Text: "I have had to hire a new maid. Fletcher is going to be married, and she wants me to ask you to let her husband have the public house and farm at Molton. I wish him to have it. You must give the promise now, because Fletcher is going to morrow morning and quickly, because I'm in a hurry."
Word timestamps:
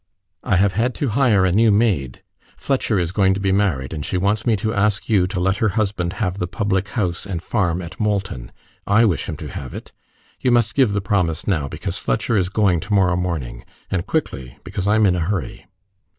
"I 0.43 0.55
have 0.55 0.73
had 0.73 0.95
to 0.95 1.09
hire 1.09 1.45
a 1.45 1.51
new 1.51 1.69
maid. 1.71 2.23
Fletcher 2.57 2.97
is 2.97 3.11
going 3.11 3.35
to 3.35 3.39
be 3.39 3.51
married, 3.51 3.93
and 3.93 4.03
she 4.03 4.17
wants 4.17 4.47
me 4.47 4.55
to 4.55 4.73
ask 4.73 5.07
you 5.09 5.27
to 5.27 5.39
let 5.39 5.57
her 5.57 5.69
husband 5.77 6.13
have 6.13 6.39
the 6.39 6.47
public 6.47 6.87
house 6.87 7.23
and 7.27 7.39
farm 7.39 7.83
at 7.83 7.99
Molton. 7.99 8.51
I 8.87 9.05
wish 9.05 9.29
him 9.29 9.37
to 9.37 9.47
have 9.49 9.75
it. 9.75 9.91
You 10.39 10.49
must 10.49 10.73
give 10.73 10.93
the 10.93 11.01
promise 11.01 11.45
now, 11.45 11.67
because 11.67 11.99
Fletcher 11.99 12.35
is 12.35 12.49
going 12.49 12.79
to 12.79 12.93
morrow 12.95 13.15
morning 13.15 13.63
and 13.91 14.07
quickly, 14.07 14.57
because 14.63 14.87
I'm 14.87 15.05
in 15.05 15.15
a 15.15 15.19
hurry." 15.19 15.67